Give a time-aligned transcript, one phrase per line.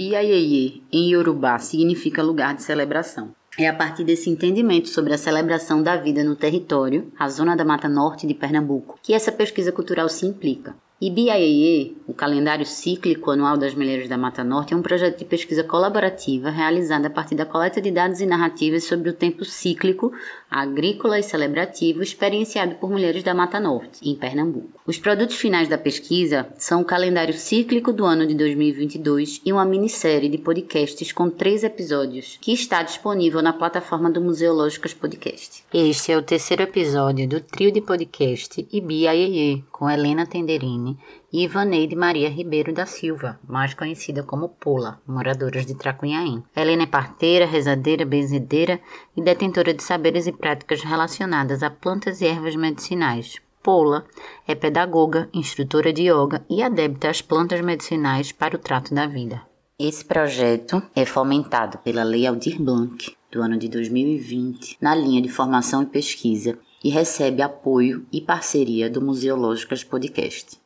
[0.00, 3.34] Ibiayeye, em Yorubá, significa lugar de celebração.
[3.58, 7.66] É a partir desse entendimento sobre a celebração da vida no território, a zona da
[7.66, 10.74] Mata Norte de Pernambuco, que essa pesquisa cultural se implica.
[11.02, 15.64] IBIAEE, o calendário cíclico anual das mulheres da Mata Norte, é um projeto de pesquisa
[15.64, 20.12] colaborativa realizado a partir da coleta de dados e narrativas sobre o tempo cíclico,
[20.50, 24.78] agrícola e celebrativo experienciado por mulheres da Mata Norte, em Pernambuco.
[24.86, 29.64] Os produtos finais da pesquisa são o calendário cíclico do ano de 2022 e uma
[29.64, 35.64] minissérie de podcasts com três episódios, que está disponível na plataforma do Museológicas Podcast.
[35.72, 40.89] Este é o terceiro episódio do trio de podcast IBIAEE, com Helena Tenderini
[41.32, 46.42] e Ivaneide Maria Ribeiro da Silva, mais conhecida como Pola, moradoras de Tracunhaém.
[46.56, 48.80] Helena é parteira, rezadeira, benzedeira
[49.16, 53.40] e detentora de saberes e práticas relacionadas a plantas e ervas medicinais.
[53.62, 54.06] Pola
[54.46, 59.42] é pedagoga, instrutora de yoga e adepta às plantas medicinais para o trato da vida.
[59.78, 65.28] Esse projeto é fomentado pela Lei Aldir Blanc, do ano de 2020, na linha de
[65.28, 70.58] formação e pesquisa, e recebe apoio e parceria do Museológicas Podcast.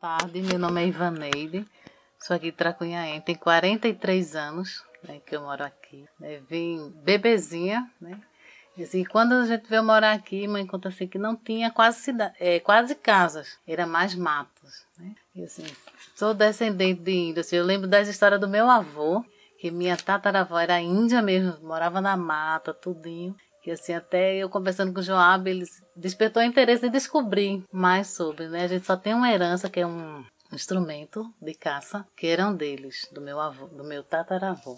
[0.00, 1.66] Tarde, meu nome é Ivaneide,
[2.18, 6.06] sou aqui de Tracunhaém, tenho 43 anos né, que eu moro aqui.
[6.18, 8.18] Né, vim bebezinha, né?
[8.78, 11.98] E assim, quando a gente veio morar aqui, mãe conta assim que não tinha quase,
[11.98, 14.86] cidade, é, quase casas, era mais matos.
[14.98, 15.14] Né?
[15.34, 15.66] E assim,
[16.14, 19.22] sou descendente de índio, assim, eu lembro das histórias do meu avô,
[19.58, 23.36] que minha tataravó era índia mesmo, morava na mata, tudinho.
[23.62, 28.48] Que assim, até eu conversando com o Joab, ele despertou interesse em descobrir mais sobre,
[28.48, 28.64] né?
[28.64, 33.08] A gente só tem uma herança que é um instrumento de caça, que eram deles,
[33.12, 34.76] do meu avô, do meu tataravô.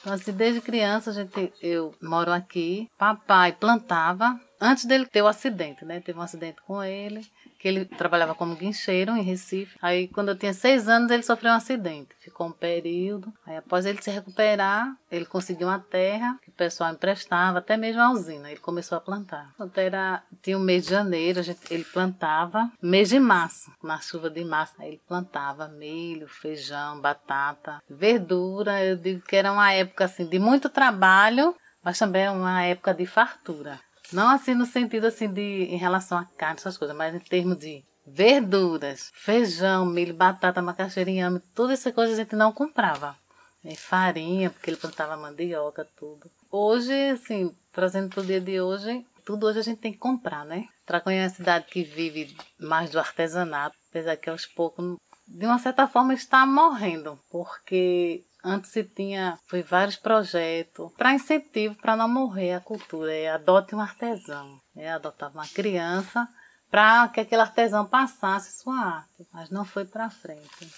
[0.00, 2.90] Então, assim, desde criança, a gente, eu moro aqui.
[2.98, 6.00] Papai plantava, antes dele ter o acidente, né?
[6.00, 7.26] Teve um acidente com ele
[7.64, 9.78] que ele trabalhava como guincheiro em Recife.
[9.80, 12.14] Aí, quando eu tinha seis anos, ele sofreu um acidente.
[12.20, 13.32] Ficou um período.
[13.46, 18.02] Aí, após ele se recuperar, ele conseguiu uma terra que o pessoal emprestava, até mesmo
[18.02, 18.50] a usina.
[18.50, 19.50] Ele começou a plantar.
[19.54, 22.70] Então, era, tinha o mês de janeiro, gente, ele plantava.
[22.82, 28.84] Mês de março, na chuva de março, aí ele plantava milho, feijão, batata, verdura.
[28.84, 33.06] Eu digo que era uma época assim de muito trabalho, mas também uma época de
[33.06, 33.80] fartura.
[34.12, 37.58] Não assim no sentido assim de em relação a carne, essas coisas, mas em termos
[37.58, 43.16] de verduras, feijão, milho, batata, macaxeira, inhame, tudo isso coisa a gente não comprava.
[43.64, 46.30] E farinha, porque ele plantava mandioca, tudo.
[46.50, 50.44] Hoje, assim, trazendo para o dia de hoje, tudo hoje a gente tem que comprar,
[50.44, 50.68] né?
[50.84, 55.58] Tracunha é uma cidade que vive mais do artesanato, apesar que aos poucos, de uma
[55.58, 62.08] certa forma, está morrendo, porque Antes se tinha foi vários projetos para incentivo para não
[62.08, 63.12] morrer a cultura.
[63.12, 64.60] É, adote um artesão.
[64.76, 66.28] É, adotava uma criança
[66.70, 70.68] para que aquele artesão passasse sua arte, mas não foi para frente.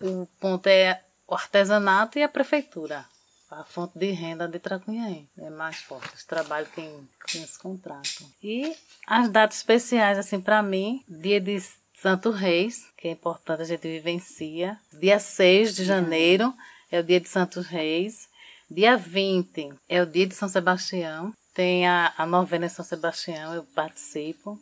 [0.00, 3.04] O ponto é o artesanato e a prefeitura.
[3.50, 6.14] A fonte de renda de Tracunhaém é mais forte.
[6.14, 8.26] Os trabalhos quem, quem se contratam.
[8.42, 8.74] E
[9.06, 11.62] as datas especiais, assim, para mim, dia de
[11.94, 14.80] Santo Reis, que é importante a gente vivencia.
[14.92, 16.52] Dia 6 de janeiro
[16.92, 18.28] é o dia de Santos Reis.
[18.70, 21.32] Dia 20 é o dia de São Sebastião.
[21.54, 24.58] Tem a, a novena de São Sebastião, eu participo.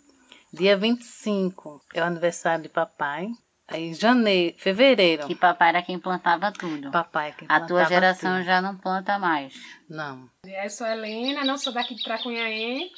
[0.53, 3.29] Dia 25 é o aniversário de papai.
[3.69, 5.27] Aí janeiro, fevereiro.
[5.27, 6.91] Que papai era quem plantava tudo.
[6.91, 8.45] Papai é quem A tua geração tudo.
[8.45, 9.55] já não planta mais.
[9.89, 10.29] Não.
[10.45, 12.91] Eu sou Helena, não sou daqui de Tracunhaém,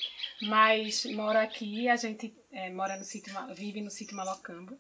[0.43, 1.89] mas moro aqui.
[1.89, 4.79] A gente é, mora no sítio, vive no sítio Malocambo.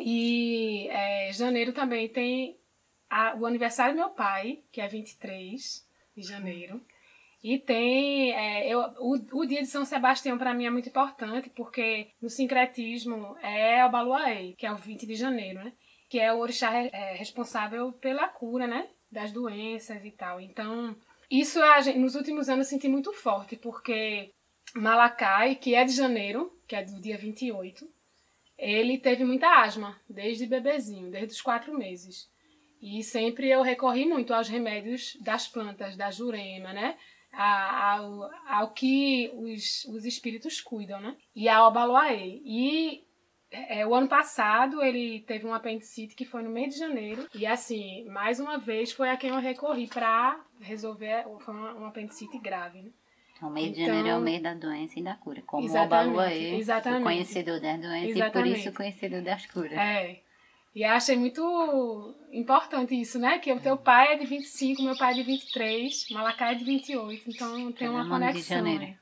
[0.00, 2.56] E é, janeiro também tem
[3.12, 5.86] a, o aniversário do meu pai, que é 23
[6.16, 6.80] de janeiro.
[7.44, 8.32] E tem.
[8.32, 12.30] É, eu, o, o dia de São Sebastião para mim é muito importante, porque no
[12.30, 15.72] sincretismo é o Baluaê, que é o 20 de janeiro, né?
[16.08, 18.88] Que é o orixá é, responsável pela cura, né?
[19.10, 20.40] Das doenças e tal.
[20.40, 20.96] Então,
[21.30, 24.30] isso gente, nos últimos anos eu senti muito forte, porque
[24.74, 27.86] Malacai, que é de janeiro, que é do dia 28,
[28.56, 32.31] ele teve muita asma, desde bebezinho, desde os quatro meses.
[32.82, 36.96] E sempre eu recorri muito aos remédios das plantas, da jurema, né?
[37.32, 41.16] ao, ao que os, os espíritos cuidam, né?
[41.34, 42.40] E ao abaloaê.
[42.44, 43.04] E
[43.50, 47.26] é, o ano passado ele teve um apendicite que foi no mês de janeiro.
[47.34, 51.24] E assim, mais uma vez foi a quem eu recorri para resolver.
[51.40, 52.90] Foi um, um apendicite grave, né?
[53.36, 55.42] Então, o mês de janeiro é o então, mês da doença e da cura.
[55.42, 58.28] Como o Abaluaê, o conhecedor das doenças exatamente.
[58.28, 59.72] e por isso conhecedor das curas.
[59.72, 60.20] É.
[60.74, 63.38] E achei muito importante isso, né?
[63.38, 66.64] Que o teu pai é de 25, meu pai é de 23, Malacá é de
[66.64, 68.40] 28, então tem uma conexão.
[68.40, 68.94] De janeiro.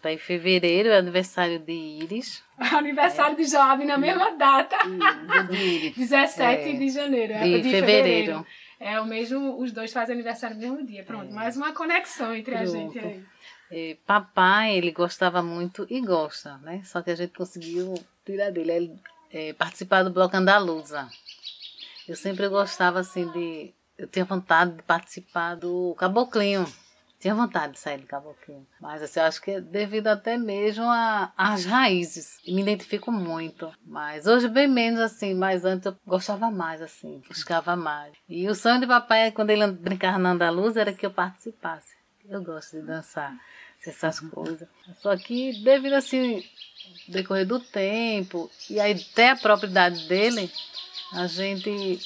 [0.00, 2.42] Tá em fevereiro, é aniversário de Iris.
[2.56, 4.76] aniversário de Joab na mesma data.
[5.50, 5.96] De Iris.
[6.08, 6.72] 17 É.
[6.72, 7.32] de janeiro.
[7.34, 8.46] é, De fevereiro.
[8.80, 11.04] É o mesmo, os dois fazem aniversário no mesmo dia.
[11.04, 12.72] Pronto, mais uma conexão entre a Pronto.
[12.72, 13.24] gente aí.
[13.70, 16.80] E papai, ele gostava muito e gosta, né?
[16.84, 17.94] Só que a gente conseguiu
[18.24, 18.72] tirar dele.
[18.72, 18.92] Ele
[19.34, 21.08] é, participar do Bloco Andaluza.
[22.08, 23.74] Eu sempre gostava, assim, de...
[23.98, 26.64] Eu tinha vontade de participar do Caboclinho.
[27.18, 28.66] Tinha vontade de sair do Caboclinho.
[28.80, 30.84] Mas, assim, eu acho que é devido até mesmo
[31.36, 32.38] às raízes.
[32.46, 33.72] Me identifico muito.
[33.84, 35.34] Mas hoje bem menos, assim.
[35.34, 37.22] Mas antes eu gostava mais, assim.
[37.26, 38.12] Buscava mais.
[38.28, 41.94] E o sonho de papai, quando ele brincava na Andaluza, era que eu participasse.
[42.28, 43.34] Eu gosto de dançar
[43.88, 44.68] essas coisas.
[44.96, 46.44] Só que devido assim,
[47.08, 50.50] decorrer do tempo e aí até a propriedade dele,
[51.12, 52.00] a gente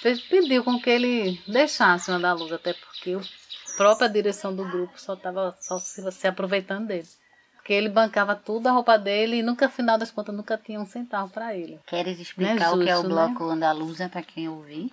[0.00, 5.00] fez, pediu com que ele deixasse o Andaluz, até porque a própria direção do grupo
[5.00, 7.08] só estava só se, se aproveitando dele.
[7.56, 10.86] Porque ele bancava tudo, a roupa dele, e nunca, afinal das contas, nunca tinha um
[10.86, 11.78] centavo para ele.
[11.86, 13.26] Queres explicar Não é o que é o justo, né?
[13.26, 14.90] bloco andaluza para quem ouvir?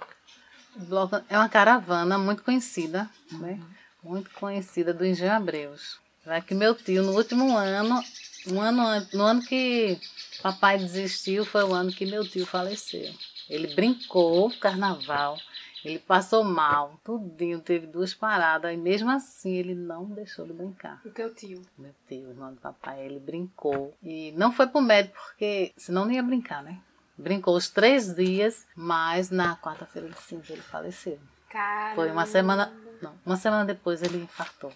[0.76, 3.62] O bloco é uma caravana muito conhecida, né?
[4.04, 6.00] Muito conhecida do Engenho Abreus.
[6.46, 8.04] Que meu tio, no último ano,
[8.48, 10.00] um ano an- no ano que
[10.42, 13.14] papai desistiu, foi o ano que meu tio faleceu.
[13.50, 15.38] Ele brincou carnaval,
[15.84, 21.00] ele passou mal, tudinho, teve duas paradas, e mesmo assim ele não deixou de brincar.
[21.06, 21.62] O teu tio.
[21.78, 23.96] Meu tio, irmão do papai, ele brincou.
[24.02, 26.80] E não foi pro médico, porque senão não ia brincar, né?
[27.18, 31.20] Brincou os três dias, mas na quarta-feira de cinza ele faleceu.
[31.50, 31.96] Cara.
[31.96, 32.74] Foi uma semana.
[33.02, 34.74] Não, uma semana depois ele infartou.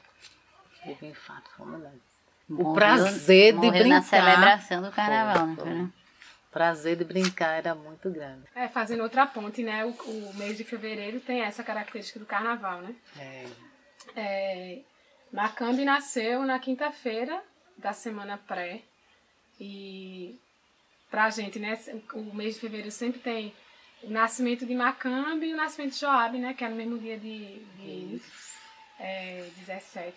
[0.84, 2.00] Teve um infarto fulminante.
[2.50, 4.02] Morreu- prazer de morreu na brincar.
[4.04, 5.82] celebração do carnaval, Foi, foi?
[5.82, 8.44] O prazer de brincar era muito grande.
[8.56, 9.86] É, fazendo outra ponte, né?
[9.86, 12.96] O, o mês de fevereiro tem essa característica do carnaval, né?
[13.18, 13.46] É,
[14.16, 14.80] É,
[15.32, 17.40] Macambi nasceu na quinta-feira
[17.78, 18.82] da semana pré.
[19.60, 20.40] E
[21.12, 21.78] pra gente, né?
[22.14, 23.54] O mês de fevereiro sempre tem
[24.02, 26.54] o nascimento de Macambi e o nascimento de Joab, né?
[26.56, 28.22] Que é no mesmo dia de, de
[29.00, 30.16] é, 17.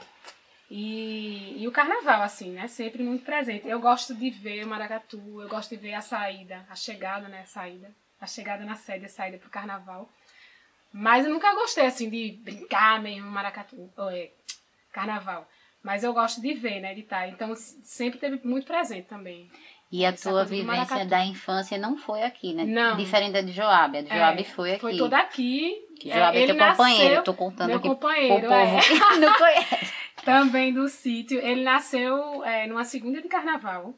[0.75, 2.67] E, e o carnaval, assim, né?
[2.67, 3.69] Sempre muito presente.
[3.69, 7.43] Eu gosto de ver o maracatu, eu gosto de ver a saída, a chegada, né?
[7.43, 7.91] A saída.
[8.19, 10.09] A chegada na sede, a saída pro carnaval.
[10.91, 14.31] Mas eu nunca gostei, assim, de brincar mesmo maracatu, ou é,
[14.91, 15.47] carnaval.
[15.83, 16.95] Mas eu gosto de ver, né?
[16.95, 17.29] De estar.
[17.29, 19.51] Então sempre teve muito presente também.
[19.91, 22.65] E a tua vivência da infância não foi aqui, né?
[22.65, 22.97] Não.
[22.97, 23.99] Diferente da de Joab.
[23.99, 24.81] A de Joab É, foi aqui.
[24.81, 25.87] Foi toda aqui.
[26.01, 27.25] Que É, Joab é teu companheiro.
[27.25, 28.81] Tô contando meu aqui companheiro, pro povo é.
[28.81, 30.02] que não conhece.
[30.25, 31.39] Também do sítio.
[31.39, 33.95] Ele nasceu é, numa segunda de carnaval.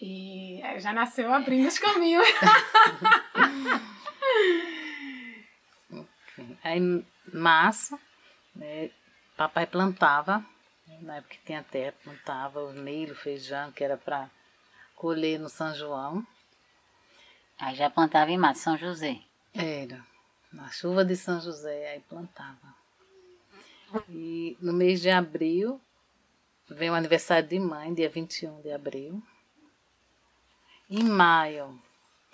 [0.00, 2.26] E é, já nasceu abrindo os caminhos.
[6.64, 6.80] Aí,
[7.32, 7.98] março,
[8.54, 8.90] né,
[9.36, 10.44] papai plantava,
[10.86, 14.30] né, na época que tinha terra, plantava o milho, feijão, que era para
[14.96, 16.26] colher no São João.
[17.58, 19.20] Aí já plantava em Mato São José.
[19.54, 20.04] Era,
[20.52, 22.81] na chuva de São José, aí plantava.
[24.08, 25.80] E no mês de abril,
[26.68, 29.22] vem o aniversário de mãe, dia 21 de abril.
[30.88, 31.80] Em maio,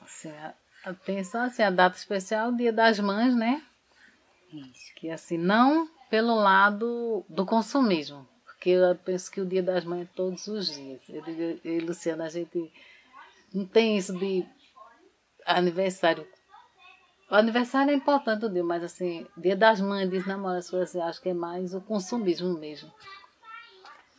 [0.00, 0.54] assim, a,
[0.84, 3.62] a, tem só assim, a data especial, o dia das mães, né?
[4.52, 4.94] Isso.
[4.96, 10.02] Que assim, não pelo lado do consumismo, porque eu penso que o dia das mães
[10.02, 11.02] é todos os dias.
[11.08, 12.72] Eu digo, eu e Luciana, a gente
[13.52, 14.44] não tem isso de
[15.44, 16.26] aniversário.
[17.30, 21.20] O aniversário é importante, o dia, mas assim, dia das mães, diz namora, assim, acho
[21.20, 22.90] que é mais o consumismo mesmo.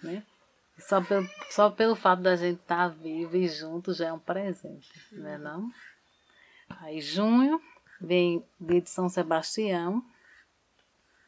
[0.04, 0.24] Né?
[0.78, 4.90] Só pelo, só pelo fato da gente estar vivo e junto já é um presente,
[5.12, 5.70] não é não?
[6.82, 7.60] Aí junho
[8.00, 10.06] vem dia de São Sebastião,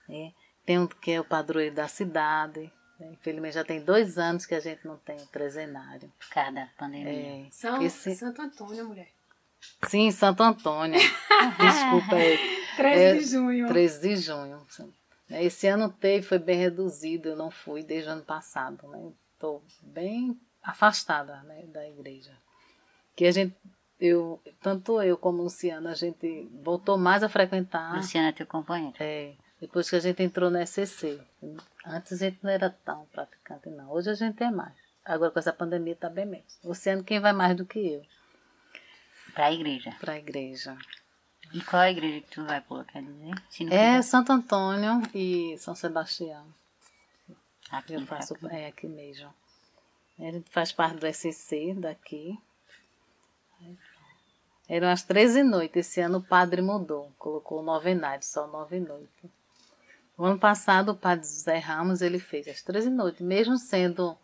[0.08, 0.34] né?
[0.66, 2.72] tem um que é o padroeiro da cidade.
[3.00, 3.12] né?
[3.14, 6.14] Infelizmente já tem dois anos que a gente não tem o trezenário.
[6.20, 7.48] Por causa da pandemia.
[7.48, 9.10] É, São esse- Santo Antônio, mulher.
[9.88, 11.00] Sim, Santo Antônio.
[11.60, 12.38] Desculpa, é,
[12.76, 13.68] 13 É, de junho.
[13.68, 14.62] 13 de junho.
[15.30, 19.12] Esse ano teve, foi bem reduzido, eu não fui desde o ano passado, né?
[19.34, 22.32] Estou bem afastada né, da igreja.
[23.16, 23.56] Que a gente,
[24.00, 27.96] eu, tanto eu como Luciana, a gente voltou mais a frequentar.
[27.96, 28.96] Luciana é teu companheiro.
[29.00, 31.20] É, depois que a gente entrou no SCC.
[31.86, 33.90] Antes a gente não era tão praticante, não.
[33.92, 34.74] Hoje a gente é mais.
[35.04, 36.60] Agora com essa pandemia tá bem menos.
[36.64, 38.02] Luciano, quem vai mais do que eu
[39.34, 39.96] Pra igreja.
[40.00, 40.78] para a igreja?
[41.54, 42.84] E qual é a igreja que tu vai, pô?
[42.86, 43.32] Quer dizer?
[43.32, 46.46] É quiser, Santo Antônio e São Sebastião.
[47.72, 48.48] aqui, Eu faço aqui.
[48.48, 49.34] é aqui mesmo.
[50.20, 52.38] A gente faz parte do SCC daqui.
[54.70, 55.88] Eram as 13 noites.
[55.88, 57.12] Esse ano o padre mudou.
[57.18, 59.30] Colocou novenário, só nove noites.
[60.18, 64.18] O ano passado, o padre Zé Ramos, ele fez às 13 noites, mesmo sendo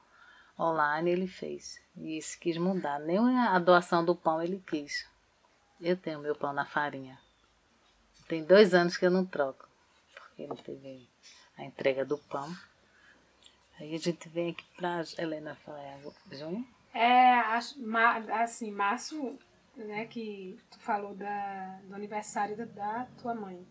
[0.59, 1.79] online, ele fez.
[1.95, 2.99] E se quis mudar.
[2.99, 5.05] Nem a doação do pão ele quis.
[5.79, 7.19] Eu tenho meu pão na farinha.
[8.27, 9.67] Tem dois anos que eu não troco,
[10.13, 11.07] porque não teve
[11.57, 12.53] a entrega do pão.
[13.79, 15.99] Aí a gente vem aqui para Helena falar,
[16.31, 16.67] junho?
[16.93, 17.39] É,
[18.33, 19.37] assim, março,
[19.75, 23.65] né, que tu falou da, do aniversário da, da tua mãe.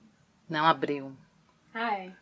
[0.49, 1.15] Não, abril.
[1.75, 2.13] Ah, é.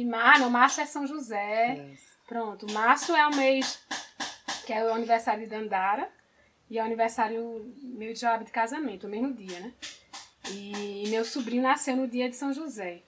[0.00, 1.92] E mar, não, março é São José.
[1.92, 2.16] Isso.
[2.26, 3.78] Pronto, março é o mês
[4.64, 6.08] que é o aniversário de Andara
[6.70, 9.72] e é o aniversário meu de de casamento, o mesmo dia, né?
[10.50, 13.02] E, meu sobrinho nasceu no dia de São José.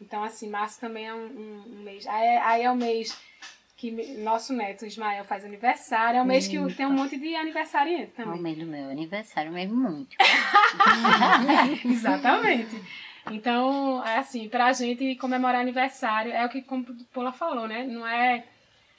[0.00, 2.06] Então, assim, março também é um, um, um mês.
[2.06, 3.14] Aí, é, aí, é o mês
[3.76, 6.18] que nosso neto Ismael faz aniversário.
[6.18, 8.36] É o mês que tem um monte de aniversariante também.
[8.36, 10.16] É o mês do meu aniversário mesmo, muito.
[11.84, 12.74] Exatamente.
[13.30, 17.84] Então, é assim, pra gente comemorar aniversário, é o que como o Paula falou, né?
[17.84, 18.44] Não é.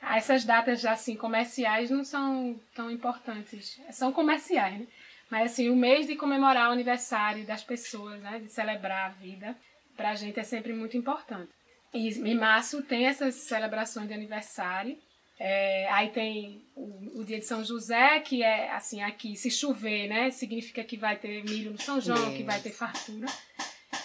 [0.01, 3.79] Essas datas assim comerciais não são tão importantes.
[3.91, 4.87] São comerciais, né?
[5.29, 8.39] Mas assim, o mês de comemorar o aniversário das pessoas, né?
[8.39, 9.55] De celebrar a vida,
[9.95, 11.51] pra gente é sempre muito importante.
[11.93, 14.97] E em março tem essas celebrações de aniversário.
[15.39, 20.07] É, aí tem o, o, dia de São José, que é assim, aqui, se chover,
[20.07, 20.29] né?
[20.31, 23.25] Significa que vai ter milho no São João, que vai ter fartura.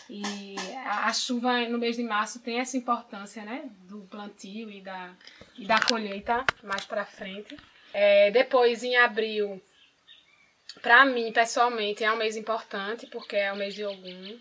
[0.09, 3.71] E a, a, chuva no mês de março tem essa importância, né?
[3.81, 5.15] Do plantio e da,
[5.57, 7.57] e da colheita mais para frente.
[7.93, 9.63] É, depois, em abril,
[10.83, 14.39] para mim, pessoalmente, é um mês importante, porque é o mês de Ogum,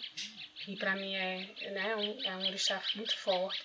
[0.65, 3.63] que para mim é, né, um, é um orixá muito forte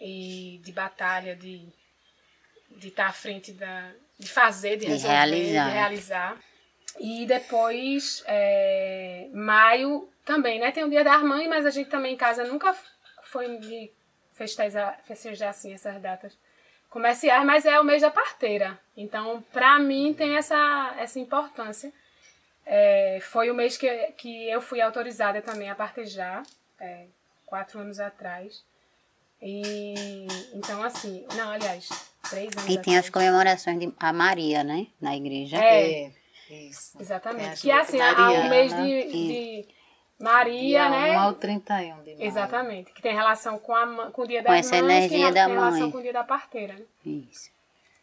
[0.00, 1.66] e de batalha, de
[2.76, 5.66] de estar tá à frente da de fazer, de, resolver, realizar.
[5.66, 6.40] de realizar.
[7.00, 10.72] E depois, é, maio também, né?
[10.72, 12.74] Tem o Dia das Mães, mas a gente também em casa nunca
[13.22, 13.90] foi de
[14.32, 16.36] festejar, festejar assim essas datas
[16.88, 18.78] comerciais, mas é o mês da parteira.
[18.96, 21.92] Então, para mim, tem essa, essa importância.
[22.64, 26.42] É, foi o mês que, que eu fui autorizada também a partejar,
[26.80, 27.06] é,
[27.44, 28.64] quatro anos atrás.
[29.42, 31.88] E então, assim, não, aliás,
[32.30, 34.86] três anos E tem as comemorações de a Maria, né?
[35.00, 35.58] Na igreja.
[35.58, 36.10] É,
[36.48, 36.96] isso.
[36.98, 37.60] Exatamente.
[37.60, 39.68] Que é assim, há o mês de, de
[40.18, 41.16] Maria, né?
[41.16, 42.22] 1 ao 31 de maio.
[42.22, 42.92] Exatamente.
[42.92, 45.46] Que tem relação com, a, com o dia com das essa mães, energia que da
[45.46, 45.64] tem mãe.
[45.64, 46.84] relação com o dia da parteira, né?
[47.04, 47.50] Isso.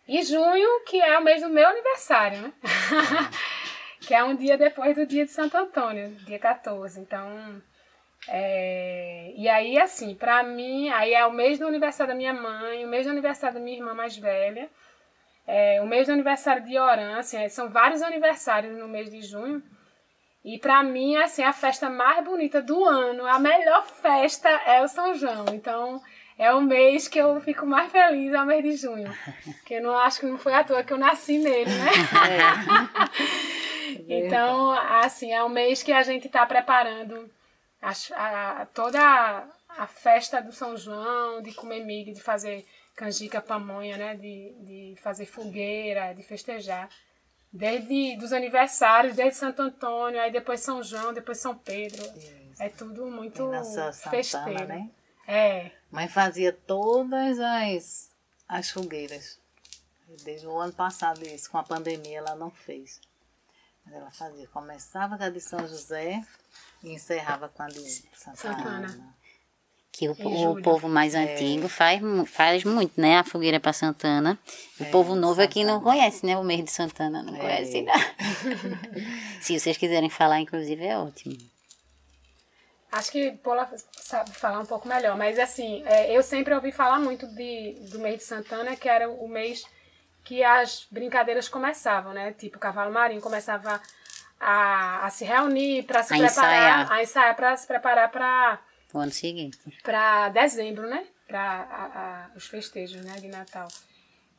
[0.07, 2.53] E junho, que é o mês do meu aniversário, né?
[4.01, 6.99] que é um dia depois do dia de Santo Antônio, dia 14.
[6.99, 7.61] Então,
[8.27, 9.31] é...
[9.35, 12.89] e aí, assim, pra mim, aí é o mês do aniversário da minha mãe, o
[12.89, 14.69] mês do aniversário da minha irmã mais velha,
[15.47, 19.21] é, o mês do aniversário de Oran, assim, é, são vários aniversários no mês de
[19.21, 19.61] junho.
[20.43, 24.87] E para mim, assim, a festa mais bonita do ano, a melhor festa é o
[24.87, 25.45] São João.
[25.53, 26.01] Então,
[26.37, 29.15] é o mês que eu fico mais feliz, é o mês de junho.
[29.45, 31.91] Porque eu não acho que não foi à toa que eu nasci nele, né?
[34.07, 34.25] É.
[34.25, 37.29] então, assim, é um mês que a gente está preparando
[37.79, 39.43] a, a, toda a,
[39.77, 44.15] a, festa do São João, de comer milho, de fazer canjica, pamonha, né?
[44.15, 46.89] De, de fazer fogueira, de festejar.
[47.51, 52.01] Desde dos aniversários, desde Santo Antônio, aí depois São João, depois São Pedro.
[52.17, 52.61] Isso.
[52.61, 53.49] É tudo muito
[54.09, 54.67] festeiro.
[54.67, 54.89] né?
[55.27, 55.71] É.
[55.89, 58.11] Mãe fazia todas as,
[58.47, 59.39] as fogueiras.
[60.23, 62.99] Desde o ano passado isso, com a pandemia ela não fez.
[63.85, 64.47] Mas ela fazia.
[64.47, 66.23] Começava com a de São José
[66.83, 67.81] e encerrava com a de
[68.13, 68.87] Santa, Santa Ana.
[68.87, 69.15] Ana.
[69.91, 71.19] Que o, o povo mais é.
[71.19, 73.17] antigo faz, faz muito, né?
[73.17, 74.39] A fogueira para Santana.
[74.79, 75.45] O é, povo novo Santana.
[75.45, 76.37] aqui não conhece, né?
[76.37, 77.39] O mês de Santana não é.
[77.39, 77.93] conhece, não.
[79.41, 81.37] Se vocês quiserem falar, inclusive, é ótimo.
[82.91, 86.99] Acho que Paula sabe falar um pouco melhor, mas assim, é, eu sempre ouvi falar
[86.99, 89.63] muito de, do mês de Santana, que era o mês
[90.23, 92.33] que as brincadeiras começavam, né?
[92.33, 93.81] Tipo, o cavalo marinho começava
[94.39, 96.91] a, a se reunir para se a preparar, ensaiar.
[96.91, 98.59] a ensaiar para se preparar para
[98.93, 99.57] o ano seguinte.
[99.83, 101.05] Para dezembro, né?
[101.27, 103.15] Para os festejos né?
[103.19, 103.67] de Natal.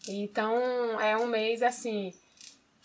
[0.09, 2.13] Então, é um mês, assim,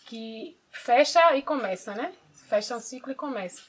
[0.05, 2.13] que fecha e começa, né?
[2.47, 3.61] Fecha um ciclo e começa.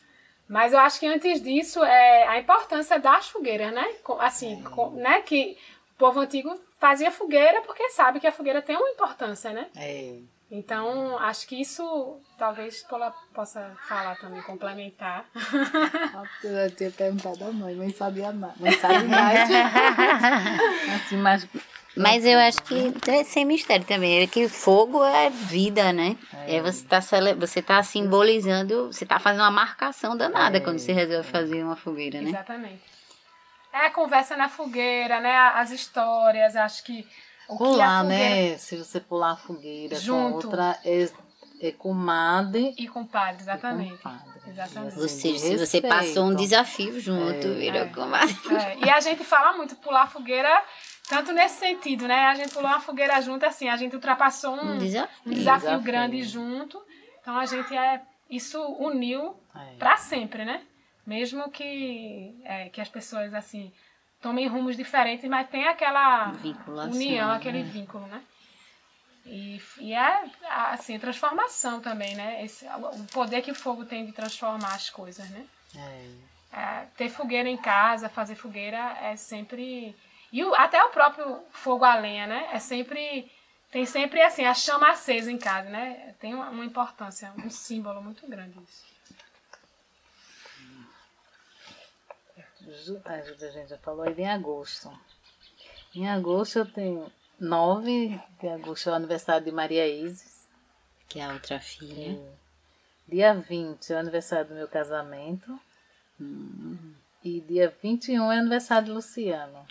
[0.47, 3.85] Mas eu acho que antes disso, é a importância das fogueiras, né?
[4.21, 4.91] Assim, é.
[5.01, 5.23] né?
[5.23, 5.59] Que
[5.95, 9.69] o povo antigo fazia fogueira porque sabe que a fogueira tem uma importância, né?
[9.77, 10.19] É.
[10.51, 15.27] Então, acho que isso talvez Paula possa falar também, complementar.
[16.43, 18.57] Eu tinha perguntado à mãe, mãe sabia mais.
[18.57, 19.51] Mãe sabe mais.
[20.97, 21.47] assim, mas,
[21.95, 24.23] mas eu acho que é sem mistério também.
[24.23, 26.17] É que fogo é vida, né?
[26.47, 27.01] É, é você está
[27.35, 31.77] você tá simbolizando, você está fazendo uma marcação danada é, quando você resolve fazer uma
[31.77, 32.31] fogueira, né?
[32.31, 32.83] Exatamente.
[33.71, 35.37] É a conversa na fogueira, né?
[35.37, 37.07] As histórias, acho que.
[37.49, 38.59] A Pular, fogueira- né?
[38.59, 40.29] Se você pular a fogueira Junto.
[40.43, 41.09] com outra, é,
[41.61, 43.95] é comadre E com padre, exatamente.
[43.95, 44.39] e compadre.
[44.49, 44.89] Exatamente.
[44.95, 47.55] Assim, Você, de se você passou um desafio junto, É.
[47.55, 47.87] virou É.
[47.87, 48.37] comadre.
[48.51, 50.63] É, e a gente fala muito pular fogueira,
[51.09, 52.27] tanto nesse sentido, né?
[52.27, 55.09] A gente pulou uma fogueira junto, assim, a gente ultrapassou um, Um desafio.
[55.27, 55.81] um desafio Desafio.
[55.85, 56.81] grande junto.
[57.21, 58.03] Então a gente é.
[58.31, 59.77] Isso uniu É.
[59.79, 60.61] pra sempre, né?
[61.07, 63.73] Mesmo que, é, que as pessoas, assim,
[64.21, 66.33] tomem rumos diferentes, mas tem aquela
[66.97, 67.37] união, né?
[67.37, 68.23] aquele vínculo, né?
[69.27, 70.25] E, e é,
[70.73, 72.43] assim, transformação também, né?
[72.45, 75.47] Esse, o poder que o fogo tem de transformar as coisas, né?
[75.77, 76.11] É.
[76.51, 79.95] É, ter fogueira em casa, fazer fogueira é sempre.
[80.33, 82.49] E o- até o próprio fogo a lenha, né?
[82.53, 83.31] É sempre.
[83.71, 86.15] Tem sempre assim, a chama acesa em casa, né?
[86.19, 88.83] Tem uma, uma importância, um símbolo muito grande isso.
[92.85, 94.91] Ju- A gente já falou aí em agosto.
[95.95, 97.11] Em agosto eu tenho
[97.41, 100.47] 9 de agosto é o aniversário de Maria Isis.
[101.09, 102.19] Que é a outra filha.
[103.07, 105.59] Dia 20 é o aniversário do meu casamento.
[107.25, 109.67] E dia 21 é aniversário de Luciano.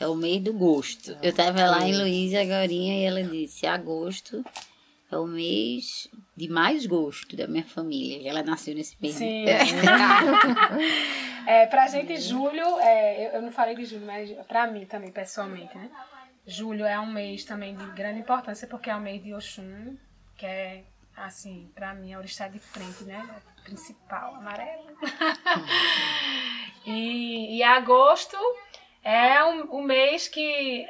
[0.00, 1.16] É o mês do gosto.
[1.22, 4.44] Eu tava lá em Luísa agora e ela disse: agosto
[5.10, 8.28] é o mês de mais gosto da minha família.
[8.28, 9.14] Ela nasceu nesse mês.
[9.14, 9.44] Sim.
[11.46, 15.12] é, pra gente, julho, é, eu, eu não falei de julho, mas pra mim também,
[15.12, 15.90] pessoalmente, né?
[16.46, 19.96] Julho é um mês também de grande importância, porque é o mês de Oxum,
[20.36, 20.84] que é,
[21.16, 23.26] assim, pra mim, é o orixá de frente, né?
[23.62, 24.84] Principal, amarelo.
[26.84, 28.36] e, e agosto
[29.02, 30.86] é um, um mês que,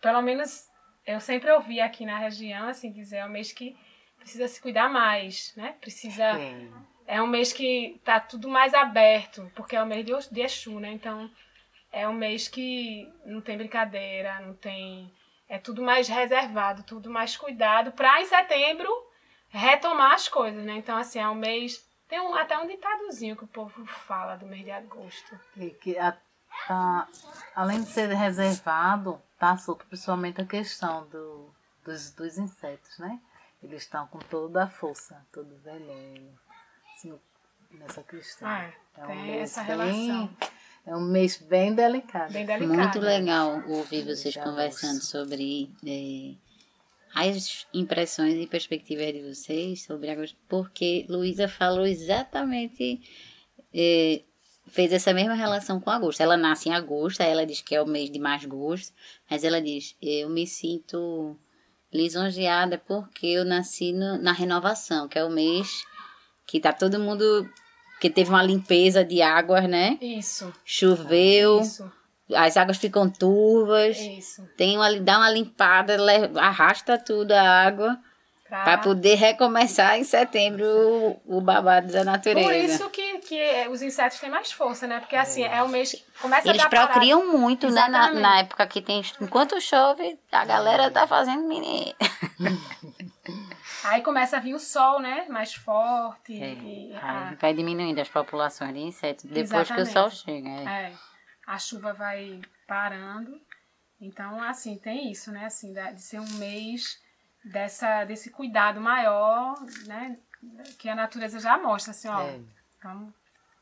[0.00, 0.67] pelo menos,
[1.14, 3.76] eu sempre ouvi aqui na região, assim, dizer, é um mês que
[4.18, 5.74] precisa se cuidar mais, né?
[5.80, 6.24] Precisa...
[6.38, 6.68] É.
[7.10, 10.78] É um mês que tá tudo mais aberto, porque é o mês de, de Exu,
[10.78, 10.92] né?
[10.92, 11.30] Então,
[11.90, 15.10] é um mês que não tem brincadeira, não tem...
[15.48, 18.90] É tudo mais reservado, tudo mais cuidado, pra em setembro
[19.48, 20.74] retomar as coisas, né?
[20.74, 21.88] Então, assim, é um mês...
[22.06, 25.40] Tem um, até um ditadozinho que o povo fala do mês de agosto.
[25.56, 26.14] E que a-
[26.66, 27.08] tá,
[27.56, 31.50] além de ser reservado, tá solto principalmente a questão do,
[31.84, 33.20] dos, dos insetos, né?
[33.62, 36.30] Eles estão com toda a força, todo o veneno,
[36.94, 37.12] assim,
[37.72, 38.46] nessa questão.
[38.48, 40.36] Ah, É um tem mês essa bem- relação.
[40.86, 42.32] É um mês bem delicado.
[42.32, 42.72] Bem delicado.
[42.78, 46.34] Muito legal ouvir vocês Já conversando sobre eh,
[47.14, 53.00] as impressões e perspectivas de vocês sobre agosto, porque Luísa falou exatamente,
[53.74, 54.22] eh,
[54.68, 56.20] fez essa mesma relação com agosto.
[56.20, 58.92] Ela nasce em agosto, ela diz que é o mês de mais gosto,
[59.30, 61.36] mas ela diz: eu me sinto
[61.92, 65.82] lisonjeada porque eu nasci no- na renovação, que é o mês
[66.46, 67.48] que tá todo mundo.
[68.00, 69.98] que teve uma limpeza de águas, né?
[70.00, 71.90] Isso, Choveu, isso,
[72.32, 74.46] as águas ficam turvas, isso.
[74.56, 75.96] tem uma, dá uma limpada,
[76.36, 77.98] arrasta tudo a água
[78.48, 80.64] Pra- para poder recomeçar em setembro
[81.26, 82.46] o, o babado da natureza.
[82.48, 85.00] Por isso que, que os insetos têm mais força, né?
[85.00, 86.92] Porque assim, é o mês que começa Eles a dar parada.
[86.92, 87.82] procriam muito, né?
[87.82, 88.22] Na, Exatamente.
[88.22, 89.02] na época que tem.
[89.20, 91.94] Enquanto chove, a galera tá fazendo menino.
[93.84, 95.26] Aí começa a vir o sol, né?
[95.28, 96.42] Mais forte.
[96.42, 100.48] É, a, vai diminuindo as populações de insetos depois que o sol chega.
[100.48, 100.64] é.
[100.64, 100.92] é,
[101.46, 103.38] a chuva vai parando.
[104.00, 105.44] Então, assim, tem isso, né?
[105.44, 106.98] Assim, de ser um mês
[107.44, 109.54] dessa, desse cuidado maior,
[109.86, 110.16] né?
[110.78, 112.22] Que a natureza já mostra, assim, ó.
[112.22, 112.40] É.
[112.78, 113.12] Então,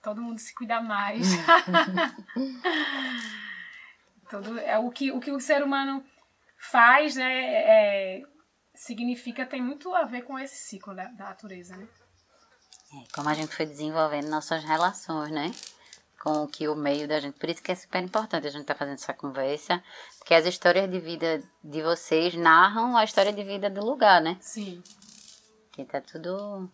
[0.07, 1.27] todo mundo se cuida mais.
[4.31, 6.05] todo, é o que, o que o ser humano
[6.57, 7.25] faz, né?
[7.25, 8.23] é,
[8.73, 11.89] significa, tem muito a ver com esse ciclo da, da natureza, né?
[12.95, 15.51] É, Como a gente foi desenvolvendo nossas relações, né?
[16.23, 17.37] Com o que o meio da gente.
[17.37, 19.83] Por isso que é super importante a gente estar fazendo essa conversa.
[20.19, 24.37] Porque as histórias de vida de vocês narram a história de vida do lugar, né?
[24.41, 24.81] Sim.
[25.73, 26.71] Que tá tudo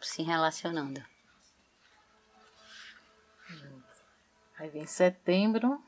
[0.00, 1.04] se relacionando.
[4.60, 5.82] Aí vem setembro,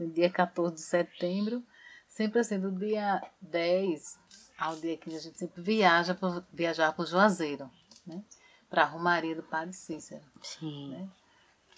[0.00, 1.62] dia 14 de setembro,
[2.08, 4.18] sempre assim, do dia 10
[4.56, 7.70] ao dia 15, a gente sempre viaja para viajar para o Juazeiro,
[8.06, 8.24] né?
[8.70, 10.92] Para a Romaria do Padre Cícero, Sim.
[10.92, 11.08] né?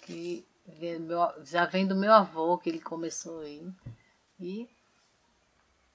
[0.03, 0.47] Que
[1.43, 3.69] já vem do meu avô, que ele começou aí.
[4.39, 4.69] E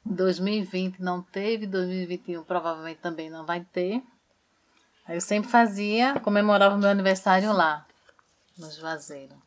[0.04, 4.02] 2020 não teve, 2021 provavelmente também não vai ter.
[5.06, 7.86] Aí eu sempre fazia, comemorava o meu aniversário lá,
[8.58, 9.42] no Juazeiro.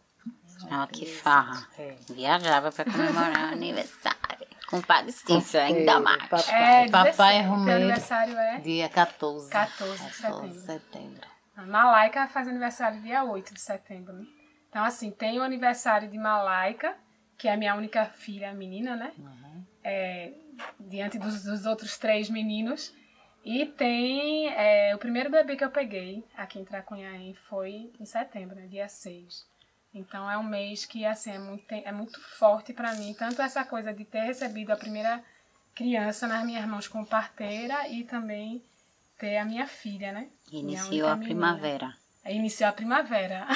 [0.69, 1.67] Ah, que farra.
[1.77, 1.95] É.
[2.09, 4.17] Viajava para comemorar o aniversário.
[4.67, 6.21] Com o Padre Cícero, ainda mais.
[6.27, 9.49] Papai, É, papai 17, teu Romeiro, aniversário é dia 14.
[9.49, 10.61] 14 de 14 de setembro.
[10.61, 11.27] setembro.
[11.55, 14.25] A Malaika faz aniversário dia 8 de setembro, né?
[14.69, 16.95] Então, assim, tem o aniversário de Malaika,
[17.37, 19.13] que é a minha única filha menina, né?
[19.17, 19.63] Uhum.
[19.83, 20.33] É,
[20.79, 22.93] diante dos, dos, outros três meninos.
[23.43, 28.55] E tem é, o primeiro bebê que eu peguei aqui em Tracunhaém foi em setembro,
[28.55, 29.47] né, dia 6.
[29.97, 33.63] Então é um mês que assim é muito, é muito forte para mim, tanto essa
[33.65, 35.23] coisa de ter recebido a primeira
[35.75, 38.63] criança nas minhas mãos como parteira e também
[39.17, 40.29] ter a minha filha, né?
[40.51, 41.93] Iniciou a primavera.
[42.25, 43.47] Iniciou a primavera.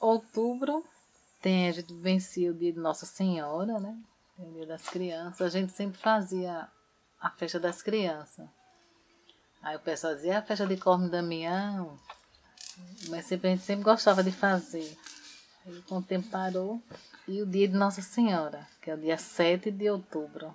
[0.00, 0.84] Outubro
[1.40, 3.96] tem, a gente vencia o dia de Nossa Senhora, né?
[4.38, 5.40] O dia das crianças.
[5.40, 6.68] A gente sempre fazia
[7.20, 8.46] a festa das crianças.
[9.66, 11.98] Aí o pessoal dizia, a festa de Corno Damião.
[13.08, 14.96] Mas sempre, a gente sempre gostava de fazer.
[15.66, 16.80] Aí com o tempo parou.
[17.26, 20.54] E o dia de Nossa Senhora, que é o dia 7 de outubro.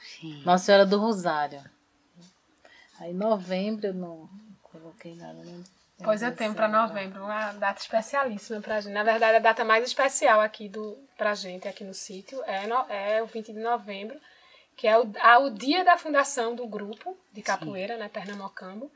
[0.00, 0.44] Sim.
[0.44, 1.60] Nossa Senhora do Rosário.
[3.00, 4.30] Aí novembro eu não
[4.62, 5.64] coloquei nada, né?
[6.04, 8.92] Pois eu tenho para novembro, uma data especialíssima pra gente.
[8.92, 12.76] Na verdade, a data mais especial aqui do, pra gente, aqui no sítio, é, no,
[12.88, 14.20] é o 20 de novembro,
[14.82, 18.00] que é o, a, o dia da fundação do grupo de capoeira, Sim.
[18.00, 18.90] né, Pernambucambo.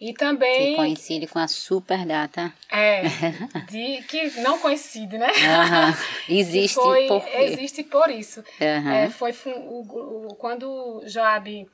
[0.00, 0.70] E também.
[0.70, 2.52] Que coincide com a super data.
[2.68, 3.02] É,
[3.70, 5.28] de, que não coincide, né?
[6.28, 7.36] Existe foi, por quê?
[7.36, 8.42] Existe por isso.
[8.58, 11.70] É, foi o, o, quando Joab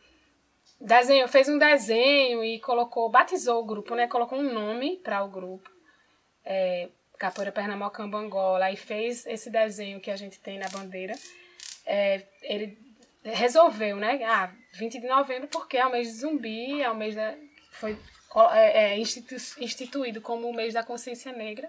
[0.78, 4.08] desenho, fez um desenho e colocou, batizou o grupo, né?
[4.08, 5.70] Colocou um nome para o grupo.
[6.44, 11.14] É, Capoeira Pernambucano Angola e fez esse desenho que a gente tem na bandeira.
[11.86, 12.81] É, ele
[13.24, 14.22] resolveu, né?
[14.24, 17.34] Ah, 20 de novembro porque é o mês de zumbi, é o mês da
[17.70, 17.98] foi
[18.54, 21.68] é, é institu, instituído como o mês da consciência negra.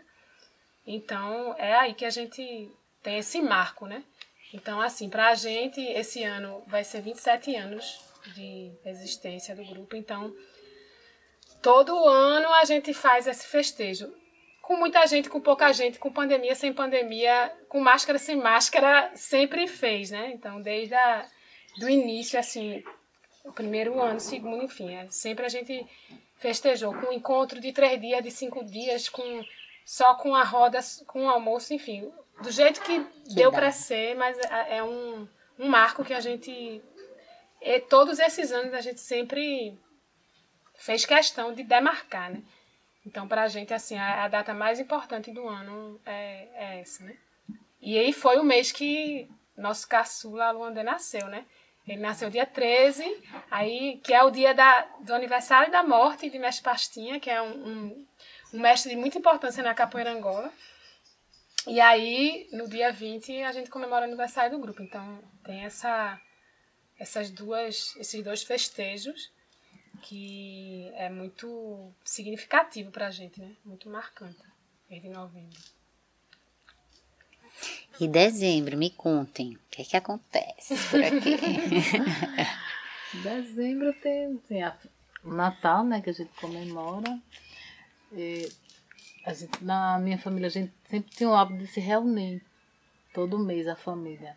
[0.85, 2.69] Então é aí que a gente
[3.01, 4.03] tem esse marco, né?
[4.53, 9.95] Então assim, para a gente esse ano vai ser 27 anos de existência do grupo.
[9.95, 10.33] Então,
[11.61, 14.13] todo ano a gente faz esse festejo.
[14.61, 19.67] Com muita gente, com pouca gente, com pandemia, sem pandemia, com máscara, sem máscara, sempre
[19.67, 20.31] fez, né?
[20.33, 21.25] Então, desde a,
[21.77, 22.83] do início, assim,
[23.43, 25.85] o primeiro ano, segundo, enfim, é, sempre a gente
[26.37, 29.43] festejou com um encontro de três dias, de cinco dias, com
[29.85, 34.15] só com a roda, com o almoço, enfim, do jeito que, que deu para ser,
[34.15, 35.27] mas é, é um,
[35.59, 36.81] um marco que a gente
[37.63, 39.79] e todos esses anos a gente sempre
[40.75, 42.43] fez questão de demarcar, né?
[43.05, 47.05] Então, para a gente, assim, a, a, data mais importante do ano é, é, essa,
[47.05, 47.15] né?
[47.81, 51.45] E aí foi o mês que nosso caçula Luandê nasceu, né?
[51.87, 53.03] Ele nasceu dia 13,
[53.51, 57.41] aí, que é o dia da, do aniversário da morte de Mestre Pastinha, que é
[57.41, 58.07] um, um,
[58.53, 60.51] um mestre de muita importância na capoeira Angola.
[61.67, 64.81] E aí, no dia 20, a gente comemora o aniversário do grupo.
[64.81, 66.19] Então, tem essa
[66.97, 69.31] essas duas, esses dois festejos
[70.01, 73.55] que é muito significativo para a gente, né?
[73.63, 74.41] Muito marcante,
[74.89, 75.59] mês de novembro.
[77.99, 81.37] E dezembro, me contem, o que é que acontece por aqui?
[83.21, 84.75] dezembro tem, tem a,
[85.23, 87.19] o Natal, né, que a gente comemora.
[88.11, 88.51] E
[89.25, 92.43] a gente, na minha família, a gente sempre tinha o hábito de se reunir,
[93.13, 94.35] todo mês a família.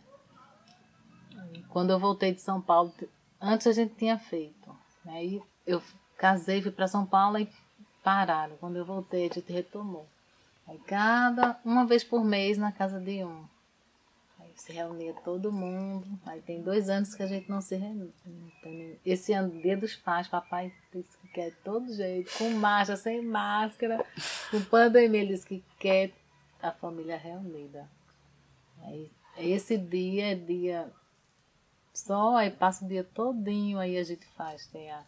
[1.71, 2.93] Quando eu voltei de São Paulo,
[3.41, 4.77] antes a gente tinha feito.
[5.07, 5.43] Aí né?
[5.67, 5.83] eu
[6.17, 7.49] casei, fui para São Paulo e
[8.03, 8.57] pararam.
[8.59, 10.07] Quando eu voltei, a gente retomou.
[10.67, 13.45] Aí cada, uma vez por mês na casa de um.
[14.41, 16.07] Aí se reunia todo mundo.
[16.27, 18.13] Aí tem dois anos que a gente não se reúne.
[19.05, 23.23] Esse ano, dia dos pais, papai disse que quer de todo jeito, com máscara, sem
[23.23, 24.05] máscara,
[24.51, 26.13] com pandemia, ele disse que quer
[26.61, 27.89] a família reunida.
[28.83, 30.91] Aí, esse dia é dia
[31.93, 35.03] só, aí passa o dia todinho, aí a gente faz, tem a,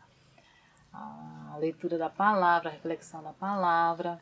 [0.92, 4.20] a leitura da palavra, a reflexão da palavra,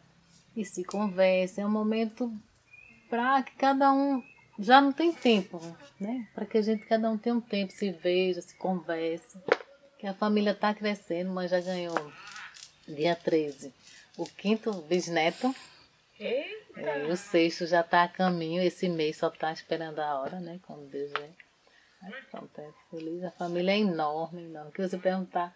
[0.56, 2.32] e se conversa, é um momento
[3.10, 4.22] para que cada um
[4.58, 5.60] já não tem tempo,
[6.00, 6.26] né?
[6.34, 9.38] Para que a gente cada um tenha um tempo, se veja, se converse.
[9.98, 11.94] Que a família está crescendo, mas já ganhou
[12.88, 13.72] dia 13
[14.16, 15.54] o quinto bisneto.
[16.18, 16.80] Eita.
[16.80, 20.58] É, o sexto já está a caminho, esse mês só está esperando a hora, né?
[20.62, 21.34] Quando Deus vem.
[22.30, 23.24] Pronto, é feliz.
[23.24, 24.72] A família é enorme, enorme.
[24.72, 25.54] Que você perguntar,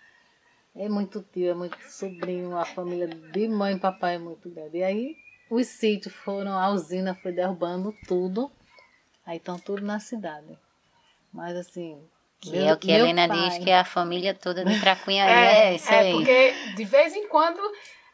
[0.75, 4.79] é muito tio, é muito sobrinho, a família de mãe e papai é muito grande.
[4.79, 5.17] E aí
[5.51, 8.51] os sítios foram, a usina foi derrubando tudo.
[9.27, 10.59] Aí estão tudo na cidade.
[11.33, 12.01] Mas assim.
[12.41, 13.49] Que meu, é o que a Helena pai...
[13.49, 15.25] diz que é a família toda de Tracunha.
[15.25, 16.11] é, é isso é, aí.
[16.11, 17.61] É, porque de vez em quando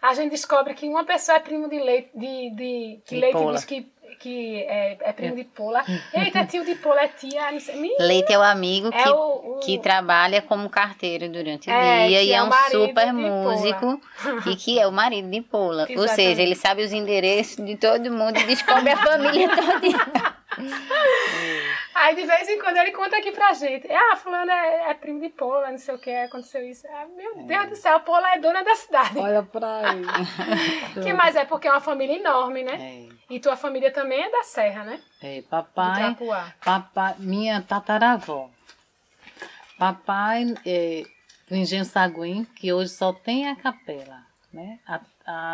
[0.02, 3.64] a gente descobre que uma pessoa é primo de leite, de, de que leite diz
[3.64, 5.84] que que é, é primo de Pola.
[6.12, 7.76] Eita, tio de Pola, é tia, não sei.
[7.76, 11.72] Menina, Leite é o amigo É que, o- o- que trabalha como carteiro durante o
[11.72, 14.00] É, dia e é é um super músico
[14.46, 15.82] e que é o marido de Pola.
[15.90, 16.14] Ou Exatamente.
[16.14, 20.35] seja, ele sabe os endereços de todo mundo e descobre a família toda.
[21.94, 23.90] Aí de vez em quando ele conta aqui pra gente.
[23.90, 26.86] Ah, fulano é, é primo de Pola, não sei o que, aconteceu isso.
[26.88, 29.18] Ah, meu Deus do céu, Pola é dona da cidade.
[29.18, 30.02] Olha pra aí.
[31.02, 32.74] Que mais é porque é uma família enorme, né?
[32.74, 35.00] É, E tua família também é da Serra, né?
[35.22, 36.16] é, papai,
[36.64, 38.50] papai, minha tataravó.
[39.78, 41.02] Papai é,
[41.48, 44.78] do Engenho Saguim, que hoje só tem a capela, né?
[44.86, 45.00] A,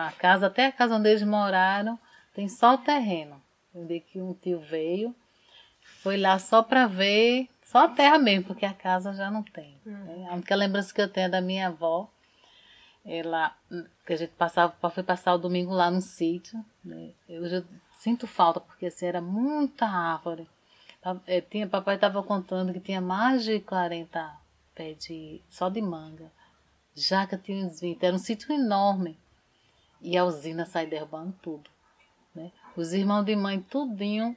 [0.06, 1.98] a casa, até a casa onde eles moraram,
[2.34, 3.42] tem só o terreno.
[3.74, 5.14] Onde que um tio veio,
[6.02, 9.76] foi lá só para ver, só a terra mesmo, porque a casa já não tem.
[9.85, 10.28] né?
[10.30, 12.08] A única lembrança que eu tenho é da minha avó,
[13.04, 13.56] ela,
[14.06, 17.11] que a gente passava, foi passar o domingo lá no sítio, né?
[17.28, 17.62] Eu já
[17.94, 20.48] sinto falta, porque assim, era muita árvore.
[21.26, 24.38] Eh, Tinha, papai estava contando que tinha mais de 40
[24.74, 26.30] pés de, só de manga.
[26.94, 29.18] Jaca tinha uns 20, era um sítio enorme.
[30.00, 31.70] E a usina sai derrubando tudo.
[32.76, 32.82] Né?
[32.82, 34.35] Os irmãos de mãe, tudinho,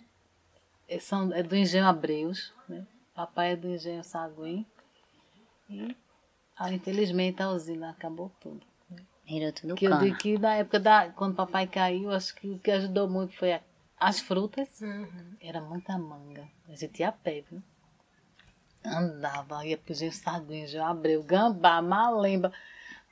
[0.88, 2.54] eh, são, é do Engenho Abreus.
[2.68, 2.86] Né?
[3.14, 4.66] Papai é do Engenho Saguim.
[5.70, 5.96] E,
[6.58, 8.62] ah, infelizmente, a usina acabou tudo.
[9.28, 10.04] Virou tudo Que eu cana.
[10.04, 13.54] digo que na época da, quando papai caiu, acho que o que ajudou muito foi
[13.54, 13.62] a-
[13.98, 14.80] as frutas.
[15.42, 16.48] Era muita manga.
[16.70, 17.62] A gente ia a pé, viu?
[18.86, 22.54] Andava, ia pro Gil Sardinha, Gil Abreu, Gambá, Malemba,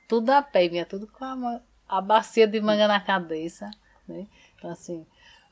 [0.08, 3.68] tudo a pé, vinha tudo com a, a bacia de manga na cabeça,
[4.06, 4.28] né?
[4.56, 5.04] Então, assim,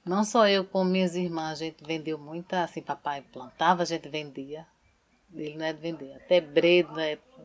[0.05, 4.09] não só eu, como minhas irmãs, a gente vendeu muita, assim, papai plantava, a gente
[4.09, 4.67] vendia.
[5.35, 7.43] Ele não é de vender, até bredo na época.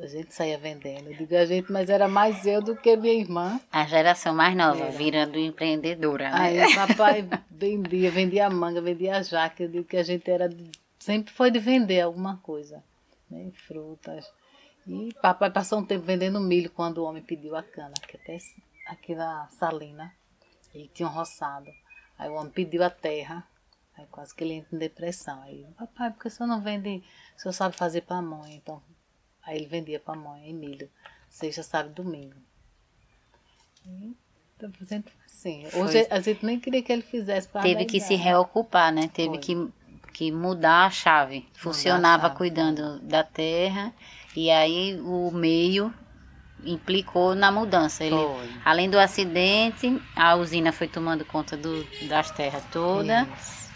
[0.00, 1.10] A gente saía vendendo.
[1.10, 3.60] Eu digo a gente, mas era mais eu do que minha irmã.
[3.70, 4.90] A geração mais nova, Era.
[4.90, 6.64] virando empreendedora, né?
[6.64, 9.62] Aí papai vendia, vendia manga, vendia jaca.
[9.62, 12.82] Eu digo que a gente era de- sempre foi de vender alguma coisa,
[13.30, 13.50] né?
[13.54, 14.32] Frutas.
[14.86, 18.38] E papai passou um tempo vendendo milho quando o homem pediu a cana, que até
[18.88, 20.12] aqui na Salina.
[20.74, 21.70] Ele tinha um roçado.
[22.18, 23.46] Aí o homem pediu a terra.
[23.96, 25.42] Aí quase que ele entra em depressão.
[25.42, 27.02] Aí, papai, por que o senhor não vende?
[27.36, 28.82] O senhor sabe fazer pamonha, então.
[29.42, 30.90] Aí ele vendia pamonha e milho.
[31.28, 32.36] Sexta, sábado e domingo.
[33.86, 34.16] E
[34.70, 35.64] fazendo assim.
[35.74, 39.08] Hoje a gente nem queria que ele fizesse para Teve que se reocupar, né?
[39.08, 39.38] Teve Foi.
[39.38, 39.72] que,
[40.12, 41.48] que mudar a chave.
[41.54, 43.92] Funcionava chave, cuidando da terra
[44.36, 45.92] e aí o meio
[46.64, 48.04] implicou na mudança.
[48.04, 48.50] Ele, Foi.
[48.64, 53.26] além do acidente, a usina foi tomando conta do, das terras todas.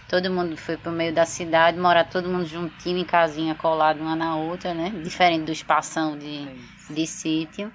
[0.09, 4.15] Todo mundo foi pro meio da cidade, morar todo mundo juntinho em casinha colado uma
[4.15, 4.91] na outra, né?
[5.03, 6.47] Diferente do espação de,
[6.89, 7.73] de sítio.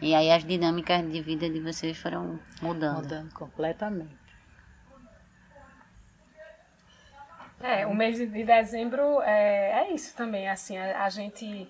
[0.00, 3.02] E aí as dinâmicas de vida de vocês foram mudando.
[3.02, 4.24] Mudando completamente.
[7.60, 11.66] É, o mês de dezembro é, é isso também, assim, a, a gente,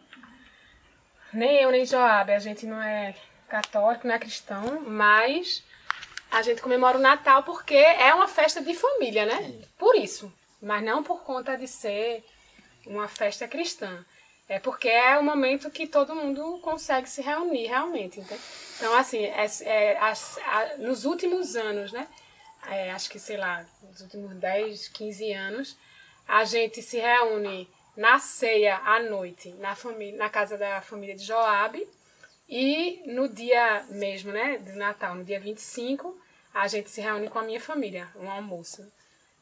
[1.34, 3.14] nem eu nem Joab, a gente não é
[3.48, 5.62] católico, não é cristão, mas
[6.30, 9.54] a gente comemora o Natal porque é uma festa de família, né?
[9.78, 12.24] Por isso, mas não por conta de ser
[12.86, 14.04] uma festa cristã.
[14.48, 18.20] É porque é o momento que todo mundo consegue se reunir realmente.
[18.20, 18.40] entende?
[18.76, 22.06] Então, assim, é, é, a- nos últimos anos, né?
[22.68, 25.76] é, acho que, sei lá, nos últimos 10, 15 anos,
[26.26, 31.24] a gente se reúne na ceia à noite, na, família, na casa da família de
[31.24, 31.86] Joabe,
[32.48, 36.16] e no dia mesmo, né, do Natal, no dia 25,
[36.52, 38.86] a gente se reúne com a minha família, um almoço.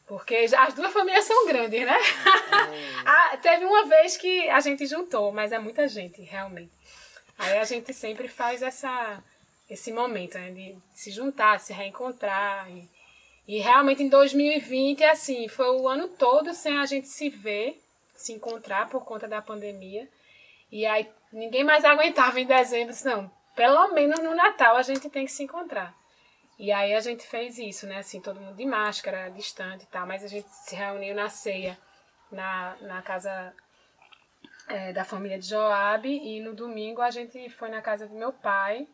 [0.07, 1.97] Porque as duas famílias são grandes, né?
[3.05, 6.71] Ah, teve uma vez que a gente juntou, mas é muita gente, realmente.
[7.38, 9.23] Aí a gente sempre faz essa,
[9.69, 12.71] esse momento, né, de se juntar, se reencontrar.
[12.71, 12.88] E,
[13.49, 17.83] e realmente em 2020, assim, foi o ano todo sem a gente se ver,
[18.23, 20.09] se encontrar por conta da pandemia.
[20.71, 25.25] E aí ninguém mais aguentava em dezembro, não, pelo menos no Natal a gente tem
[25.25, 25.95] que se encontrar.
[26.59, 27.99] E aí a gente fez isso, né?
[27.99, 31.79] Assim, todo mundo de máscara, distante e tal, mas a gente se reuniu na ceia
[32.31, 33.53] na, na casa
[34.69, 38.33] é, da família de Joabe e no domingo a gente foi na casa do meu
[38.33, 38.87] pai,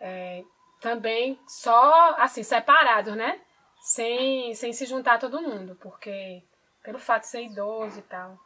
[0.00, 0.42] é,
[0.80, 3.40] também só assim, separados, né?
[3.80, 6.42] Sem, sem se juntar todo mundo, porque
[6.82, 8.38] pelo fato de ser idoso e tal.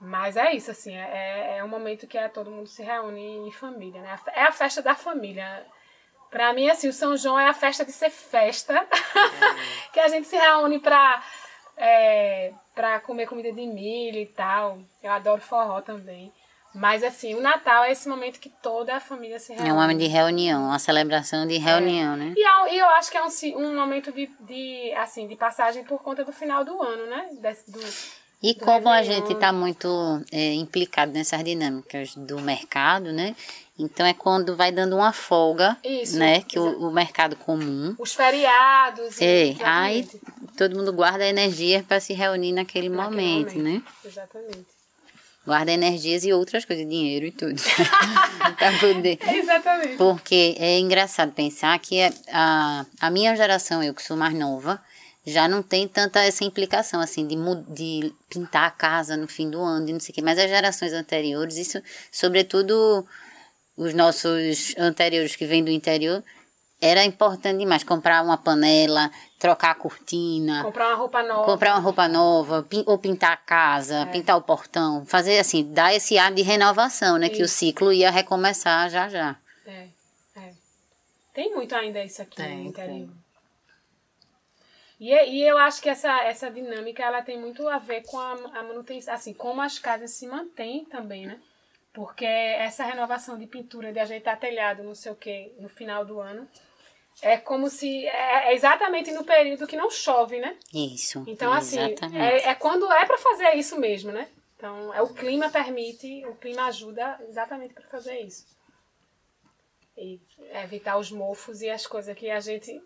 [0.00, 3.50] Mas é isso, assim, é, é um momento que é, todo mundo se reúne em
[3.50, 4.18] família, né?
[4.28, 5.66] É a festa da família.
[6.30, 8.86] Pra mim, assim, o São João é a festa de ser festa,
[9.92, 11.22] que a gente se reúne pra,
[11.76, 14.78] é, pra comer comida de milho e tal.
[15.02, 16.32] Eu adoro forró também.
[16.74, 19.68] Mas assim, o Natal é esse momento que toda a família se reúne.
[19.68, 22.34] É um momento de reunião, uma celebração de reunião, né?
[22.36, 25.82] E, é- e eu acho que é um, um momento de, de, assim, de passagem
[25.84, 27.28] por conta do final do ano, né?
[27.40, 27.80] Desse- do,
[28.42, 29.20] E do como a Réveillon.
[29.22, 29.88] gente está muito
[30.30, 33.34] é, implicado nessas dinâmicas do mercado, né?
[33.78, 36.42] Então é quando vai dando uma folga, Isso, né?
[36.42, 37.94] Que o, o mercado comum.
[37.98, 39.20] os feriados.
[39.22, 40.06] É, aí
[40.56, 43.82] todo mundo guarda energia para se reunir naquele, Naquele momento, né?
[44.04, 44.77] Exatamente.
[45.48, 47.54] Guarda energias e outras coisas, dinheiro e tudo.
[48.58, 49.18] pra poder.
[49.34, 49.96] Exatamente.
[49.96, 54.78] Porque é engraçado pensar que a, a minha geração, eu que sou mais nova,
[55.24, 57.34] já não tem tanta essa implicação, assim, de,
[57.72, 60.20] de pintar a casa no fim do ano e não sei o quê.
[60.20, 61.82] Mas as gerações anteriores, isso,
[62.12, 63.06] sobretudo
[63.74, 66.22] os nossos anteriores que vêm do interior,
[66.80, 71.44] era importante demais comprar uma panela, trocar a cortina, Comprar uma roupa nova.
[71.44, 75.92] comprar uma roupa nova, pin- ou pintar a casa, pintar o portão, fazer assim, dar
[75.94, 77.28] esse ar de renovação, né?
[77.28, 77.54] Que o Isso.
[77.56, 79.36] ciclo ia recomeçar já já.
[79.66, 79.88] É,
[80.36, 80.52] é.
[81.34, 83.08] Tem muito ainda isso aqui Tem, no interior.
[83.08, 83.10] tem.
[85.00, 88.18] E, é- e eu acho que essa, essa dinâmica ela tem muito a ver com
[88.18, 91.38] a, a manutenção, assim, como as casas se mantêm também, né?
[91.92, 96.20] Porque essa renovação de pintura, de ajeitar telhado, não sei o que, no final do
[96.20, 96.48] ano,
[97.22, 98.06] é como se.
[98.06, 100.56] É, é exatamente no período que não chove, né?
[100.72, 101.24] Isso.
[101.26, 101.78] Então, assim,
[102.14, 104.28] é, é quando é para fazer isso mesmo, né?
[104.56, 108.44] Então, é, o clima permite, o clima ajuda exatamente para fazer isso.
[109.96, 110.20] E
[110.64, 112.80] evitar os mofos e as coisas que a gente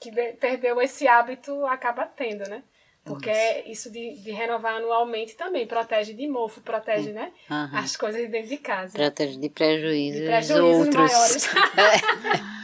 [0.00, 2.62] que de- perdeu esse hábito acaba tendo, né?
[3.04, 3.30] Porque
[3.66, 7.32] isso de, de renovar anualmente também protege de mofo, protege, né?
[7.50, 7.78] Aham.
[7.78, 8.96] As coisas de dentro de casa.
[8.96, 10.94] Protege de prejuízos De prejuízos outros.
[11.12, 11.48] maiores.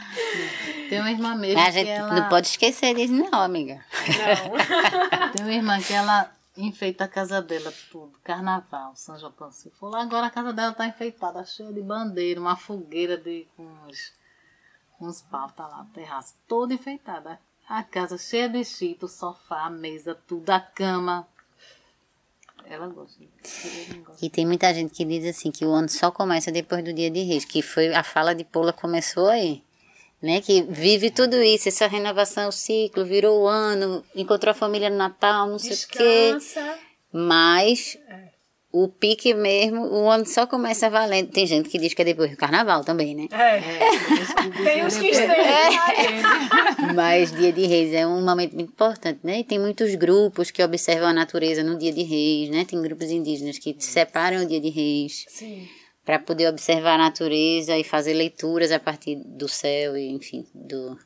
[0.89, 2.13] Tem uma irmã mesmo a que gente ela...
[2.13, 3.83] não pode esquecer disso, não, amiga.
[4.07, 5.31] Não.
[5.31, 8.13] Tem uma irmã que ela enfeita a casa dela tudo.
[8.23, 12.39] Carnaval, São João se for lá agora a casa dela tá enfeitada, cheia de bandeira,
[12.39, 14.13] uma fogueira de com uns,
[14.99, 17.39] uns pau, tá lá, terraço, toda enfeitada.
[17.67, 21.25] A casa cheia de chito, sofá, a mesa, tudo, a cama.
[22.65, 23.23] Ela gosta.
[24.05, 24.23] Gosto.
[24.23, 27.09] E tem muita gente que diz assim que o ano só começa depois do dia
[27.09, 29.63] de reis, que foi a fala de Paula começou aí.
[30.21, 34.87] Né, que vive tudo isso, essa renovação, o ciclo, virou o ano, encontrou a família
[34.87, 36.33] no Natal, não sei o quê.
[36.37, 36.77] Descansa.
[37.11, 38.29] Mas É.
[38.71, 41.31] o pique mesmo, o ano só começa valendo.
[41.31, 43.27] Tem gente que diz que é depois do carnaval também, né?
[43.31, 44.63] É.
[44.63, 45.37] Tem uns que estendem.
[45.75, 49.39] mas- Mas dia de reis é um momento muito importante, né?
[49.39, 52.63] E tem muitos grupos que observam a natureza no dia de reis, né?
[52.63, 55.67] Tem grupos indígenas que separam o dia de reis Sim.
[56.05, 60.97] Para poder observar a natureza e fazer leituras a partir do céu e, enfim, do,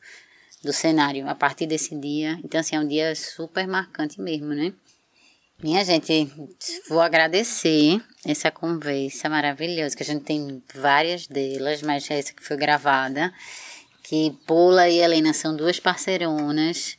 [0.64, 2.40] do cenário a partir desse dia.
[2.44, 4.74] Então, assim, é um dia super marcante mesmo, né?
[5.64, 6.30] Minha gente,
[6.90, 12.58] vou agradecer essa conversa maravilhosa, que a gente tem várias delas, mas essa que foi
[12.58, 13.34] gravada,
[14.04, 16.98] que Paula e Helena são duas parceironas,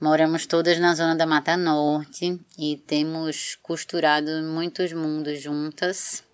[0.00, 6.24] moramos todas na zona da Mata Norte e temos costurado muitos mundos juntas.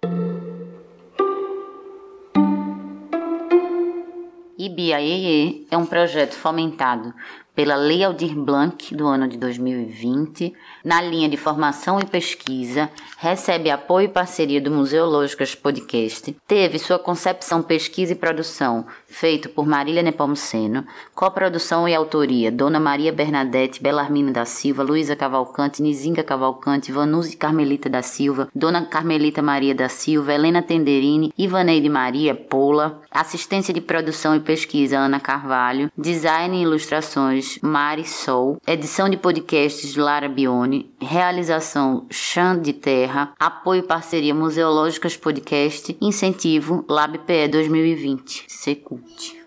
[4.61, 7.15] Ibiaie é um projeto fomentado
[7.55, 13.71] pela Lei Aldir Blanc do ano de 2020, na linha de formação e pesquisa, recebe
[13.71, 20.03] apoio e parceria do Museológicas Podcast, teve sua concepção, pesquisa e produção feito por Marília
[20.03, 27.37] Nepomuceno, coprodução e autoria Dona Maria Bernadette Belarmino da Silva, Luísa Cavalcante, Nizinga Cavalcante, Vanuzi
[27.37, 33.81] Carmelita da Silva, Dona Carmelita Maria da Silva, Helena Tenderini, Ivaneide Maria Pola, assistência de
[33.81, 40.93] produção e pesquisa Ana Carvalho, design e ilustrações Mari Sol, edição de podcasts Lara Bione,
[41.01, 49.41] realização Chan de Terra, apoio e parceria Museológicas Podcast, incentivo LabPE 2020, Secult.